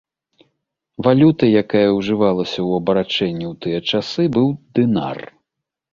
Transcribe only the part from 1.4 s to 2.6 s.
якая ўжывалася